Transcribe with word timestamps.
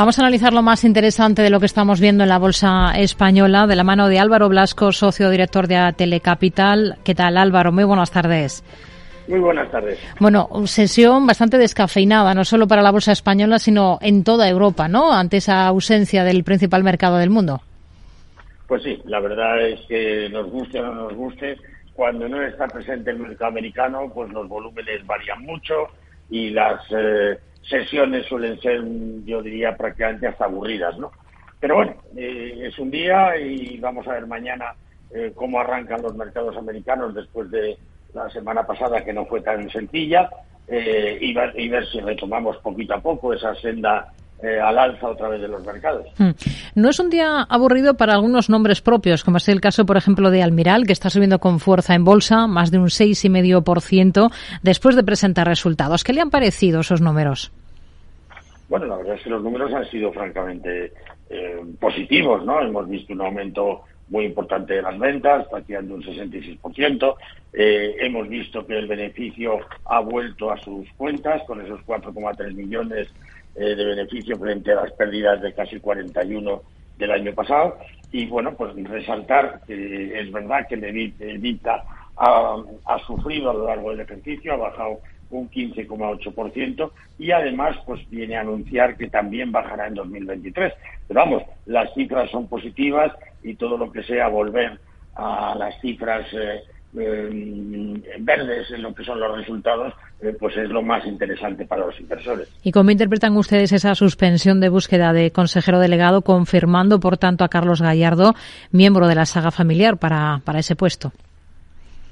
Vamos 0.00 0.18
a 0.18 0.22
analizar 0.22 0.54
lo 0.54 0.62
más 0.62 0.84
interesante 0.84 1.42
de 1.42 1.50
lo 1.50 1.60
que 1.60 1.66
estamos 1.66 2.00
viendo 2.00 2.22
en 2.22 2.30
la 2.30 2.38
bolsa 2.38 2.94
española 2.96 3.66
de 3.66 3.76
la 3.76 3.84
mano 3.84 4.08
de 4.08 4.18
Álvaro 4.18 4.48
Blasco, 4.48 4.92
socio 4.92 5.28
director 5.28 5.66
de 5.66 5.92
Telecapital. 5.94 6.96
¿Qué 7.04 7.14
tal 7.14 7.36
Álvaro? 7.36 7.70
Muy 7.70 7.84
buenas 7.84 8.10
tardes. 8.10 8.64
Muy 9.28 9.40
buenas 9.40 9.70
tardes. 9.70 9.98
Bueno, 10.18 10.48
sesión 10.64 11.26
bastante 11.26 11.58
descafeinada, 11.58 12.32
no 12.32 12.46
solo 12.46 12.66
para 12.66 12.80
la 12.80 12.92
bolsa 12.92 13.12
española, 13.12 13.58
sino 13.58 13.98
en 14.00 14.24
toda 14.24 14.48
Europa, 14.48 14.88
¿no? 14.88 15.12
Ante 15.12 15.36
esa 15.36 15.66
ausencia 15.66 16.24
del 16.24 16.44
principal 16.44 16.82
mercado 16.82 17.18
del 17.18 17.28
mundo. 17.28 17.60
Pues 18.68 18.82
sí, 18.82 19.02
la 19.04 19.20
verdad 19.20 19.60
es 19.68 19.80
que 19.86 20.30
nos 20.30 20.50
guste 20.50 20.80
o 20.80 20.86
no 20.86 20.94
nos 20.94 21.14
guste, 21.14 21.58
cuando 21.92 22.26
no 22.26 22.40
está 22.42 22.66
presente 22.68 23.10
el 23.10 23.18
mercado 23.18 23.50
americano, 23.50 24.10
pues 24.14 24.30
los 24.30 24.48
volúmenes 24.48 25.04
varían 25.04 25.42
mucho 25.42 25.74
y 26.30 26.48
las 26.48 26.80
eh, 26.90 27.38
sesiones 27.62 28.26
suelen 28.26 28.60
ser, 28.60 28.82
yo 29.24 29.42
diría, 29.42 29.76
prácticamente 29.76 30.26
hasta 30.26 30.44
aburridas, 30.44 30.98
¿no? 30.98 31.12
Pero 31.58 31.76
bueno, 31.76 31.94
eh, 32.16 32.58
es 32.62 32.78
un 32.78 32.90
día 32.90 33.36
y 33.36 33.78
vamos 33.78 34.06
a 34.08 34.14
ver 34.14 34.26
mañana 34.26 34.74
eh, 35.14 35.32
cómo 35.34 35.60
arrancan 35.60 36.02
los 36.02 36.14
mercados 36.14 36.56
americanos 36.56 37.14
después 37.14 37.50
de 37.50 37.76
la 38.14 38.30
semana 38.30 38.66
pasada, 38.66 39.04
que 39.04 39.12
no 39.12 39.26
fue 39.26 39.40
tan 39.40 39.70
sencilla, 39.70 40.28
y, 40.68 41.30
y, 41.30 41.68
ver 41.68 41.86
si 41.88 42.00
retomamos 42.00 42.56
poquito 42.58 42.94
a 42.94 43.00
poco 43.00 43.34
esa 43.34 43.56
senda 43.56 44.12
eh, 44.42 44.60
al 44.60 44.78
alza 44.78 45.08
otra 45.08 45.28
vez 45.28 45.40
de 45.40 45.48
los 45.48 45.64
mercados. 45.64 46.06
Hmm. 46.18 46.30
No 46.74 46.88
es 46.88 46.98
un 46.98 47.10
día 47.10 47.42
aburrido 47.48 47.94
para 47.94 48.14
algunos 48.14 48.48
nombres 48.48 48.80
propios, 48.80 49.24
como 49.24 49.36
es 49.36 49.48
el 49.48 49.60
caso, 49.60 49.84
por 49.86 49.96
ejemplo, 49.96 50.30
de 50.30 50.42
Almiral, 50.42 50.86
que 50.86 50.92
está 50.92 51.10
subiendo 51.10 51.38
con 51.38 51.60
fuerza 51.60 51.94
en 51.94 52.04
bolsa, 52.04 52.46
más 52.46 52.70
de 52.70 52.78
un 52.78 52.86
6,5% 52.86 54.30
después 54.62 54.96
de 54.96 55.04
presentar 55.04 55.46
resultados. 55.46 56.04
¿Qué 56.04 56.12
le 56.12 56.20
han 56.20 56.30
parecido 56.30 56.80
esos 56.80 57.00
números? 57.00 57.52
Bueno, 58.68 58.86
la 58.86 58.96
verdad 58.96 59.16
es 59.16 59.22
que 59.22 59.30
los 59.30 59.42
números 59.42 59.72
han 59.74 59.84
sido 59.90 60.12
francamente 60.12 60.92
eh, 61.28 61.60
positivos, 61.80 62.44
¿no? 62.44 62.60
Hemos 62.62 62.88
visto 62.88 63.12
un 63.12 63.20
aumento 63.20 63.82
muy 64.10 64.26
importante 64.26 64.74
de 64.74 64.82
las 64.82 64.98
ventas, 64.98 65.46
prácticamente 65.48 65.94
un 65.94 66.02
66%. 66.02 67.14
Eh, 67.52 67.96
hemos 68.00 68.28
visto 68.28 68.66
que 68.66 68.78
el 68.78 68.86
beneficio 68.86 69.60
ha 69.86 70.00
vuelto 70.00 70.50
a 70.50 70.60
sus 70.60 70.86
cuentas 70.96 71.42
con 71.46 71.60
esos 71.60 71.80
4,3 71.86 72.52
millones 72.52 73.08
eh, 73.54 73.74
de 73.74 73.84
beneficio 73.84 74.36
frente 74.38 74.72
a 74.72 74.82
las 74.82 74.92
pérdidas 74.92 75.40
de 75.40 75.52
casi 75.54 75.80
41 75.80 76.62
del 76.98 77.10
año 77.10 77.32
pasado. 77.32 77.78
Y 78.12 78.26
bueno, 78.26 78.54
pues 78.56 78.74
resaltar 78.84 79.60
que 79.66 80.20
es 80.20 80.30
verdad 80.32 80.66
que 80.68 80.74
el 80.74 81.38
ha, 82.20 82.98
sufrido 83.06 83.50
a 83.50 83.54
lo 83.54 83.66
largo 83.66 83.90
del 83.90 84.00
ejercicio, 84.00 84.52
ha 84.52 84.56
bajado 84.56 85.00
un 85.30 85.48
15,8% 85.48 86.90
y 87.18 87.30
además 87.30 87.76
pues 87.86 88.00
viene 88.10 88.36
a 88.36 88.40
anunciar 88.40 88.96
que 88.96 89.08
también 89.08 89.52
bajará 89.52 89.86
en 89.86 89.94
2023. 89.94 90.72
Pero 91.08 91.20
vamos, 91.20 91.42
las 91.66 91.92
cifras 91.94 92.30
son 92.30 92.46
positivas 92.48 93.12
y 93.42 93.54
todo 93.54 93.78
lo 93.78 93.90
que 93.90 94.02
sea 94.02 94.28
volver 94.28 94.78
a 95.14 95.54
las 95.56 95.80
cifras 95.80 96.26
eh, 96.32 96.62
eh, 96.98 98.16
verdes 98.18 98.70
en 98.72 98.82
lo 98.82 98.92
que 98.92 99.04
son 99.04 99.20
los 99.20 99.36
resultados, 99.38 99.94
eh, 100.20 100.36
pues 100.38 100.56
es 100.56 100.68
lo 100.68 100.82
más 100.82 101.06
interesante 101.06 101.64
para 101.64 101.86
los 101.86 101.98
inversores. 102.00 102.48
¿Y 102.64 102.72
cómo 102.72 102.90
interpretan 102.90 103.36
ustedes 103.36 103.72
esa 103.72 103.94
suspensión 103.94 104.60
de 104.60 104.68
búsqueda 104.68 105.12
de 105.12 105.30
consejero 105.30 105.78
delegado, 105.78 106.22
confirmando, 106.22 107.00
por 107.00 107.16
tanto, 107.16 107.44
a 107.44 107.48
Carlos 107.48 107.80
Gallardo, 107.80 108.34
miembro 108.72 109.06
de 109.06 109.14
la 109.14 109.24
saga 109.24 109.52
familiar, 109.52 109.98
para, 109.98 110.42
para 110.44 110.58
ese 110.58 110.74
puesto? 110.74 111.12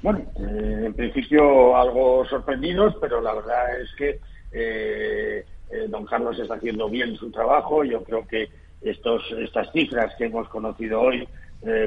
Bueno, 0.01 0.19
eh, 0.39 0.83
en 0.85 0.93
principio 0.93 1.75
algo 1.75 2.25
sorprendidos, 2.25 2.95
pero 3.01 3.21
la 3.21 3.33
verdad 3.33 3.81
es 3.81 3.93
que 3.95 4.19
don 5.87 6.05
Carlos 6.05 6.39
está 6.39 6.55
haciendo 6.55 6.89
bien 6.89 7.15
su 7.15 7.29
trabajo. 7.31 7.83
Yo 7.83 8.03
creo 8.03 8.27
que 8.27 8.49
estos, 8.81 9.23
estas 9.37 9.71
cifras 9.71 10.15
que 10.17 10.25
hemos 10.25 10.49
conocido 10.49 11.01
hoy 11.01 11.27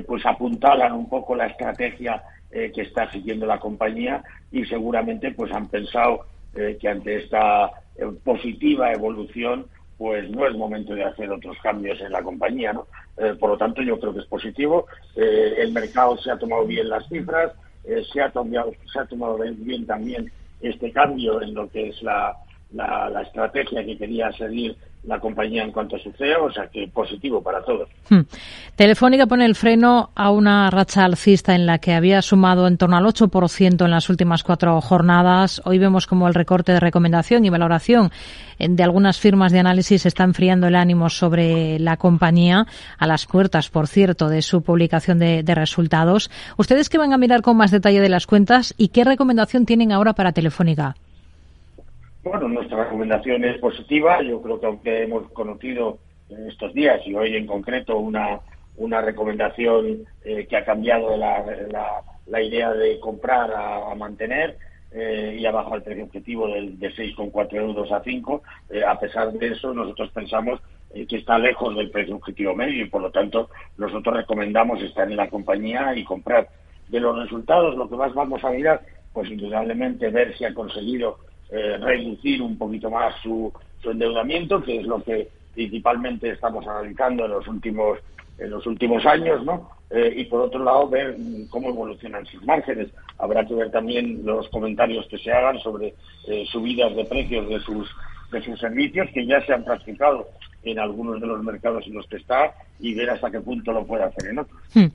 pues 0.06 0.24
apuntalan 0.26 0.92
un 0.92 1.08
poco 1.08 1.34
la 1.34 1.46
estrategia 1.46 2.22
eh, 2.54 2.70
que 2.70 2.82
está 2.82 3.10
siguiendo 3.10 3.46
la 3.46 3.58
compañía 3.58 4.22
y 4.50 4.66
seguramente 4.66 5.30
pues 5.30 5.50
han 5.52 5.68
pensado 5.68 6.26
eh, 6.54 6.76
que 6.78 6.86
ante 6.86 7.16
esta 7.16 7.70
eh, 7.96 8.04
positiva 8.22 8.92
evolución 8.92 9.64
pues 9.96 10.28
no 10.28 10.46
es 10.46 10.54
momento 10.54 10.94
de 10.94 11.02
hacer 11.02 11.30
otros 11.30 11.56
cambios 11.62 11.98
en 12.02 12.12
la 12.12 12.22
compañía, 12.22 12.74
¿no? 12.74 12.86
por 13.40 13.50
lo 13.50 13.56
tanto, 13.56 13.80
yo 13.80 13.98
creo 13.98 14.12
que 14.12 14.18
es 14.18 14.26
positivo. 14.26 14.86
el 15.14 15.72
mercado 15.72 16.18
se 16.18 16.30
ha 16.30 16.38
tomado 16.38 16.66
bien 16.66 16.90
las 16.90 17.08
cifras, 17.08 17.52
se, 17.84 18.20
ha 18.20 18.30
tomado, 18.30 18.72
se 18.92 18.98
ha 18.98 19.06
tomado 19.06 19.38
bien 19.38 19.86
también 19.86 20.30
este 20.60 20.92
cambio 20.92 21.42
en 21.42 21.54
lo 21.54 21.68
que 21.70 21.88
es 21.88 22.02
la, 22.02 22.36
la 22.74 23.22
estrategia 23.22 23.84
que 23.84 23.96
quería 23.96 24.32
seguir 24.32 24.76
la 25.04 25.18
compañía 25.18 25.64
en 25.64 25.72
cuanto 25.72 25.96
a 25.96 25.98
su 25.98 26.12
CEO, 26.12 26.44
o 26.44 26.52
sea 26.52 26.68
que 26.68 26.86
positivo 26.86 27.42
para 27.42 27.62
todos. 27.64 27.88
Hmm. 28.08 28.20
Telefónica 28.76 29.26
pone 29.26 29.44
el 29.44 29.56
freno 29.56 30.10
a 30.14 30.30
una 30.30 30.70
racha 30.70 31.04
alcista 31.04 31.54
en 31.54 31.66
la 31.66 31.78
que 31.78 31.92
había 31.92 32.22
sumado 32.22 32.68
en 32.68 32.76
torno 32.78 32.96
al 32.96 33.04
8% 33.04 33.84
en 33.84 33.90
las 33.90 34.08
últimas 34.08 34.44
cuatro 34.44 34.80
jornadas. 34.80 35.60
Hoy 35.64 35.78
vemos 35.78 36.06
como 36.06 36.28
el 36.28 36.34
recorte 36.34 36.72
de 36.72 36.80
recomendación 36.80 37.44
y 37.44 37.50
valoración 37.50 38.12
de 38.58 38.82
algunas 38.84 39.18
firmas 39.18 39.50
de 39.50 39.58
análisis 39.58 40.06
está 40.06 40.22
enfriando 40.22 40.68
el 40.68 40.76
ánimo 40.76 41.10
sobre 41.10 41.80
la 41.80 41.96
compañía, 41.96 42.66
a 42.96 43.06
las 43.08 43.26
puertas, 43.26 43.70
por 43.70 43.88
cierto, 43.88 44.28
de 44.28 44.40
su 44.40 44.62
publicación 44.62 45.18
de, 45.18 45.42
de 45.42 45.54
resultados. 45.56 46.30
¿Ustedes 46.56 46.88
que 46.88 46.98
van 46.98 47.12
a 47.12 47.18
mirar 47.18 47.42
con 47.42 47.56
más 47.56 47.72
detalle 47.72 48.00
de 48.00 48.08
las 48.08 48.28
cuentas 48.28 48.72
y 48.78 48.88
qué 48.88 49.02
recomendación 49.02 49.66
tienen 49.66 49.90
ahora 49.90 50.12
para 50.12 50.30
Telefónica? 50.30 50.94
Bueno, 52.24 52.48
nuestra 52.48 52.84
recomendación 52.84 53.44
es 53.44 53.58
positiva. 53.58 54.22
Yo 54.22 54.40
creo 54.40 54.60
que 54.60 54.66
aunque 54.66 55.02
hemos 55.02 55.28
conocido 55.32 55.98
en 56.28 56.48
estos 56.48 56.72
días 56.72 57.00
y 57.04 57.14
hoy 57.14 57.34
en 57.34 57.46
concreto 57.46 57.98
una, 57.98 58.40
una 58.76 59.00
recomendación 59.00 60.06
eh, 60.24 60.46
que 60.48 60.56
ha 60.56 60.64
cambiado 60.64 61.16
la, 61.16 61.44
la, 62.26 62.42
idea 62.42 62.72
de 62.72 63.00
comprar 63.00 63.50
a, 63.52 63.92
mantener 63.96 64.56
eh, 64.92 65.36
y 65.40 65.44
ha 65.46 65.50
bajado 65.50 65.76
el 65.76 65.82
precio 65.82 66.04
objetivo 66.04 66.46
de, 66.46 66.70
de 66.70 66.94
6,4 66.94 67.54
euros 67.54 67.90
a 67.90 68.02
5, 68.02 68.42
eh, 68.70 68.84
a 68.84 68.98
pesar 69.00 69.32
de 69.32 69.48
eso 69.48 69.74
nosotros 69.74 70.10
pensamos 70.12 70.60
que 70.92 71.16
está 71.16 71.38
lejos 71.38 71.74
del 71.74 71.90
precio 71.90 72.16
objetivo 72.16 72.54
medio 72.54 72.84
y 72.84 72.88
por 72.88 73.00
lo 73.00 73.10
tanto 73.10 73.48
nosotros 73.78 74.14
recomendamos 74.14 74.80
estar 74.82 75.10
en 75.10 75.16
la 75.16 75.28
compañía 75.28 75.94
y 75.96 76.04
comprar. 76.04 76.48
De 76.88 77.00
los 77.00 77.18
resultados, 77.18 77.74
lo 77.76 77.88
que 77.88 77.96
más 77.96 78.12
vamos 78.12 78.44
a 78.44 78.50
mirar, 78.50 78.82
pues 79.14 79.30
indudablemente 79.30 80.10
ver 80.10 80.36
si 80.36 80.44
ha 80.44 80.52
conseguido 80.52 81.18
eh, 81.52 81.76
reducir 81.76 82.40
un 82.40 82.56
poquito 82.56 82.90
más 82.90 83.14
su, 83.22 83.52
endeudamiento, 83.84 84.62
que 84.62 84.78
es 84.78 84.86
lo 84.86 85.02
que 85.02 85.28
principalmente 85.52 86.30
estamos 86.30 86.66
analizando 86.66 87.26
en 87.26 87.32
los 87.32 87.46
últimos 87.46 87.98
en 88.38 88.50
los 88.50 88.66
últimos 88.66 89.04
años, 89.04 89.44
¿no? 89.44 89.70
Eh, 89.90 90.14
y 90.16 90.24
por 90.24 90.40
otro 90.40 90.64
lado 90.64 90.88
ver 90.88 91.14
cómo 91.50 91.68
evolucionan 91.68 92.24
sus 92.24 92.42
márgenes. 92.44 92.88
Habrá 93.18 93.44
que 93.44 93.54
ver 93.54 93.70
también 93.70 94.24
los 94.24 94.48
comentarios 94.48 95.06
que 95.08 95.18
se 95.18 95.30
hagan 95.30 95.58
sobre 95.58 95.94
eh, 96.26 96.44
subidas 96.50 96.96
de 96.96 97.04
precios 97.04 97.46
de 97.48 97.60
sus 97.60 97.90
de 98.32 98.42
sus 98.42 98.58
servicios 98.58 99.10
que 99.12 99.26
ya 99.26 99.44
se 99.44 99.52
han 99.52 99.64
practicado 99.64 100.26
en 100.64 100.78
algunos 100.78 101.20
de 101.20 101.26
los 101.26 101.42
mercados 101.42 101.86
en 101.86 101.94
los 101.94 102.06
que 102.06 102.16
está 102.16 102.54
y 102.78 102.94
ver 102.94 103.10
hasta 103.10 103.30
qué 103.30 103.40
punto 103.40 103.72
lo 103.72 103.84
puede 103.84 104.04
hacer 104.04 104.30
en 104.30 104.38
otros. 104.38 104.60
Hmm. 104.74 104.86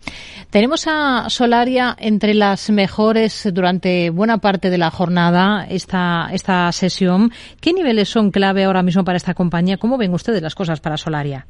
Tenemos 0.49 0.87
a 0.87 1.29
Solaria 1.29 1.95
entre 1.99 2.33
las 2.33 2.69
mejores 2.69 3.49
durante 3.53 4.09
buena 4.09 4.37
parte 4.37 4.69
de 4.69 4.77
la 4.77 4.91
jornada, 4.91 5.65
esta, 5.69 6.29
esta 6.31 6.71
sesión. 6.71 7.31
¿Qué 7.61 7.73
niveles 7.73 8.09
son 8.09 8.31
clave 8.31 8.65
ahora 8.65 8.83
mismo 8.83 9.03
para 9.03 9.17
esta 9.17 9.33
compañía? 9.33 9.77
¿Cómo 9.77 9.97
ven 9.97 10.13
ustedes 10.13 10.41
las 10.41 10.55
cosas 10.55 10.79
para 10.79 10.97
Solaria? 10.97 11.45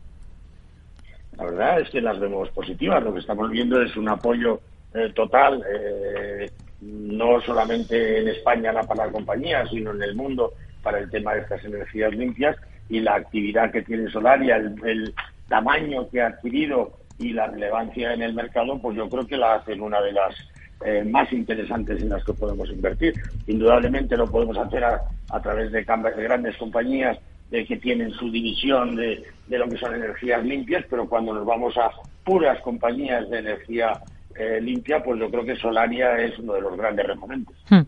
La 1.37 1.45
verdad 1.45 1.81
es 1.81 1.89
que 1.89 2.01
las 2.01 2.19
vemos 2.19 2.49
positivas. 2.49 3.03
Lo 3.03 3.13
que 3.13 3.19
estamos 3.19 3.49
viendo 3.51 3.81
es 3.81 3.95
un 3.95 4.09
apoyo 4.09 4.59
eh, 4.93 5.11
total, 5.13 5.63
eh, 5.71 6.51
no 6.81 7.39
solamente 7.41 8.19
en 8.19 8.27
España 8.29 8.73
para 8.87 9.05
la 9.05 9.11
compañía, 9.11 9.65
sino 9.67 9.91
en 9.91 10.01
el 10.01 10.15
mundo 10.15 10.53
para 10.81 10.99
el 10.99 11.09
tema 11.09 11.33
de 11.33 11.41
estas 11.41 11.63
energías 11.65 12.11
limpias 12.13 12.55
y 12.89 12.99
la 12.99 13.15
actividad 13.15 13.71
que 13.71 13.81
tiene 13.81 14.09
Solaria, 14.09 14.57
el, 14.57 15.13
tamaño 15.47 16.09
que 16.09 16.21
ha 16.21 16.27
adquirido 16.27 16.91
y 17.17 17.31
la 17.31 17.47
relevancia 17.47 18.13
en 18.13 18.21
el 18.21 18.33
mercado, 18.33 18.77
pues 18.81 18.97
yo 18.97 19.09
creo 19.09 19.25
que 19.25 19.37
la 19.37 19.55
hacen 19.55 19.79
una 19.79 20.01
de 20.01 20.11
las 20.11 20.35
eh, 20.85 21.05
más 21.05 21.31
interesantes 21.31 22.01
en 22.01 22.09
las 22.09 22.23
que 22.25 22.33
podemos 22.33 22.69
invertir. 22.69 23.13
Indudablemente 23.47 24.17
lo 24.17 24.29
podemos 24.29 24.57
hacer 24.57 24.83
a, 24.83 25.41
través 25.41 25.71
de, 25.71 25.85
de, 25.85 26.23
grandes 26.23 26.57
compañías 26.57 27.17
de 27.49 27.65
que 27.65 27.77
tienen 27.77 28.11
su 28.11 28.29
división 28.29 28.97
de, 28.97 29.23
de, 29.47 29.57
lo 29.57 29.69
que 29.69 29.77
son 29.77 29.95
energías 29.95 30.43
limpias, 30.43 30.83
pero 30.89 31.07
cuando 31.07 31.33
nos 31.33 31.45
vamos 31.45 31.77
a 31.77 31.89
puras 32.25 32.59
compañías 32.59 33.29
de 33.29 33.39
energía 33.39 34.01
eh, 34.37 34.59
limpia, 34.61 35.01
pues 35.01 35.19
yo 35.19 35.31
creo 35.31 35.45
que 35.45 35.55
Solaria 35.55 36.17
es 36.17 36.37
uno 36.39 36.53
de 36.53 36.61
los 36.61 36.77
grandes 36.77 37.07
referentes. 37.07 37.55
Hmm. 37.69 37.81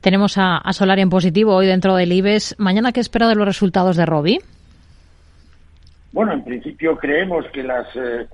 Tenemos 0.00 0.38
a, 0.38 0.56
a 0.56 0.72
Solaria 0.72 1.02
en 1.02 1.10
positivo 1.10 1.54
hoy 1.54 1.66
dentro 1.66 1.94
del 1.94 2.12
IBEX. 2.12 2.58
¿Mañana 2.58 2.92
qué 2.92 3.00
espera 3.00 3.28
de 3.28 3.34
los 3.34 3.46
resultados 3.46 3.96
de 3.96 4.06
Robi? 4.06 4.38
Bueno, 6.12 6.32
en 6.32 6.42
principio 6.42 6.96
creemos 6.96 7.44
que 7.52 7.62
las 7.62 7.86
eh, 7.94 8.26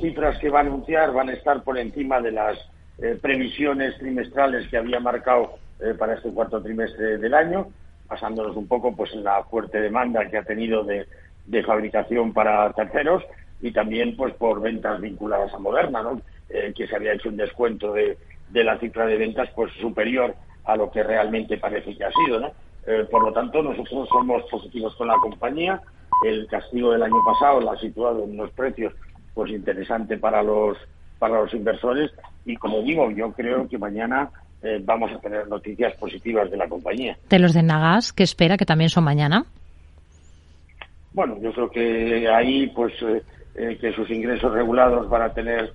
cifras 0.00 0.38
que 0.38 0.50
va 0.50 0.58
a 0.58 0.62
anunciar 0.62 1.12
van 1.12 1.28
a 1.28 1.32
estar 1.32 1.62
por 1.62 1.78
encima 1.78 2.20
de 2.20 2.32
las 2.32 2.58
eh, 2.98 3.18
previsiones 3.20 3.96
trimestrales 3.98 4.68
que 4.68 4.76
había 4.76 5.00
marcado 5.00 5.58
eh, 5.80 5.94
para 5.96 6.14
este 6.14 6.30
cuarto 6.30 6.60
trimestre 6.60 7.18
del 7.18 7.34
año, 7.34 7.68
basándonos 8.08 8.56
un 8.56 8.66
poco 8.66 8.94
pues 8.94 9.12
en 9.12 9.24
la 9.24 9.44
fuerte 9.44 9.80
demanda 9.80 10.28
que 10.28 10.38
ha 10.38 10.42
tenido 10.42 10.82
de, 10.82 11.06
de 11.46 11.62
fabricación 11.62 12.32
para 12.32 12.72
terceros 12.72 13.22
y 13.62 13.70
también 13.70 14.16
pues 14.16 14.34
por 14.34 14.60
ventas 14.60 15.00
vinculadas 15.00 15.54
a 15.54 15.58
Moderna, 15.58 16.02
¿no? 16.02 16.20
Eh, 16.48 16.72
que 16.76 16.86
se 16.86 16.96
había 16.96 17.14
hecho 17.14 17.28
un 17.28 17.36
descuento 17.36 17.92
de, 17.92 18.18
de, 18.50 18.64
la 18.64 18.78
cifra 18.78 19.06
de 19.06 19.16
ventas 19.16 19.48
pues 19.54 19.72
superior 19.80 20.34
a 20.66 20.76
lo 20.76 20.90
que 20.90 21.02
realmente 21.02 21.56
parece 21.58 21.96
que 21.96 22.04
ha 22.04 22.10
sido, 22.12 22.40
¿no? 22.40 22.50
Eh, 22.86 23.06
por 23.10 23.22
lo 23.22 23.32
tanto, 23.32 23.62
nosotros 23.62 24.08
somos 24.08 24.42
positivos 24.44 24.94
con 24.96 25.08
la 25.08 25.16
compañía. 25.16 25.80
El 26.24 26.46
castigo 26.46 26.92
del 26.92 27.02
año 27.02 27.22
pasado 27.24 27.60
la 27.60 27.72
ha 27.72 27.78
situado 27.78 28.24
en 28.24 28.30
unos 28.30 28.50
precios 28.52 28.92
pues 29.34 29.50
interesante 29.50 30.16
para 30.16 30.42
los 30.42 30.78
para 31.18 31.40
los 31.40 31.52
inversores 31.54 32.10
y 32.44 32.56
como 32.56 32.82
digo, 32.82 33.10
yo 33.10 33.32
creo 33.32 33.68
que 33.68 33.78
mañana 33.78 34.30
eh, 34.62 34.80
vamos 34.82 35.10
a 35.12 35.18
tener 35.18 35.48
noticias 35.48 35.94
positivas 35.96 36.50
de 36.50 36.56
la 36.56 36.68
compañía. 36.68 37.16
De 37.28 37.38
los 37.38 37.54
de 37.54 37.62
Nagas, 37.62 38.12
que 38.12 38.22
espera 38.22 38.56
que 38.56 38.66
también 38.66 38.90
son 38.90 39.04
mañana. 39.04 39.44
Bueno, 41.12 41.38
yo 41.40 41.52
creo 41.52 41.70
que 41.70 42.28
ahí 42.28 42.66
pues 42.68 42.92
eh, 43.02 43.78
que 43.80 43.92
sus 43.92 44.10
ingresos 44.10 44.52
regulados 44.52 45.08
van 45.08 45.22
a 45.22 45.32
tener 45.32 45.72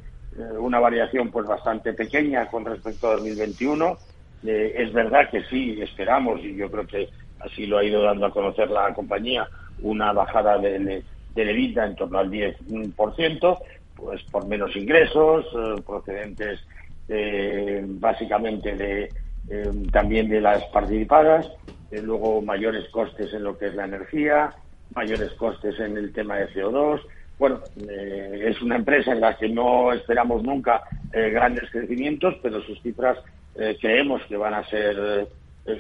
una 0.60 0.80
variación 0.80 1.30
pues 1.30 1.46
bastante 1.46 1.92
pequeña 1.94 2.48
con 2.48 2.64
respecto 2.64 3.10
a 3.10 3.16
2021. 3.16 3.98
Eh, 4.44 4.74
es 4.76 4.94
verdad 4.94 5.30
que 5.30 5.44
sí, 5.44 5.80
esperamos, 5.82 6.40
y 6.44 6.56
yo 6.56 6.70
creo 6.70 6.88
que 6.88 7.10
así 7.40 7.66
lo 7.66 7.78
ha 7.78 7.84
ido 7.84 8.02
dando 8.04 8.26
a 8.26 8.32
conocer 8.32 8.70
la 8.70 8.94
compañía, 8.94 9.48
una 9.82 10.14
bajada 10.14 10.58
de, 10.58 10.80
de 10.80 11.04
EBITDA 11.36 11.86
en 11.86 11.96
torno 11.96 12.20
al 12.20 12.30
10%, 12.30 13.60
pues 13.96 14.24
por 14.24 14.46
menos 14.48 14.76
ingresos 14.76 15.46
procedentes 15.86 16.60
básicamente 18.00 18.76
de 18.76 19.10
también 19.92 20.30
de 20.30 20.40
las 20.40 20.64
participadas, 20.66 21.48
luego 21.92 22.42
mayores 22.42 22.88
costes 22.90 23.34
en 23.34 23.44
lo 23.44 23.58
que 23.58 23.68
es 23.68 23.76
la 23.76 23.86
energía, 23.86 24.54
mayores 24.96 25.34
costes 25.34 25.80
en 25.80 25.98
el 25.98 26.14
tema 26.14 26.38
de 26.38 26.50
CO2, 26.50 27.02
bueno, 27.42 27.60
eh, 27.90 28.50
es 28.50 28.62
una 28.62 28.76
empresa 28.76 29.14
en 29.14 29.20
la 29.20 29.36
que 29.36 29.50
no 29.50 29.92
esperamos 29.94 30.44
nunca 30.44 30.84
eh, 31.12 31.32
grandes 31.32 31.72
crecimientos, 31.72 32.36
pero 32.44 32.62
sus 32.62 32.80
cifras 32.84 33.18
eh, 33.56 33.78
creemos 33.80 34.22
que 34.28 34.38
van 34.38 34.54
a 34.54 34.66
ser 34.68 35.28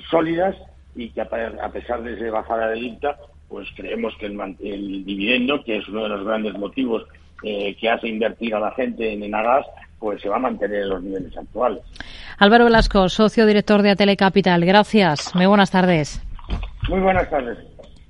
sólidas 0.09 0.56
y 0.95 1.09
que 1.09 1.21
a, 1.21 1.69
pesar 1.71 2.03
de 2.03 2.13
esa 2.13 2.31
bajada 2.31 2.69
de 2.69 2.79
IPTA, 2.79 3.18
pues 3.47 3.68
creemos 3.75 4.13
que 4.19 4.27
el, 4.27 5.06
dividendo, 5.06 5.63
que 5.63 5.77
es 5.77 5.88
uno 5.88 6.03
de 6.03 6.09
los 6.09 6.25
grandes 6.25 6.53
motivos 6.53 7.03
que 7.41 7.89
hace 7.89 8.07
invertir 8.07 8.53
a 8.53 8.59
la 8.59 8.71
gente 8.71 9.12
en 9.12 9.23
Enagas, 9.23 9.65
pues 10.01 10.19
se 10.21 10.29
va 10.29 10.35
a 10.35 10.39
mantener 10.39 10.83
en 10.83 10.89
los 10.89 11.03
niveles 11.03 11.38
actuales. 11.38 11.81
Álvaro 12.39 12.65
Velasco, 12.65 13.07
socio 13.07 13.45
director 13.45 13.83
de 13.83 13.91
Atele 13.91 14.18
Capital. 14.18 14.65
Gracias. 14.65 15.33
Muy 15.35 15.45
buenas 15.45 15.69
tardes. 15.69 16.21
Muy 16.89 17.00
buenas 17.00 17.29
tardes. 17.29 17.57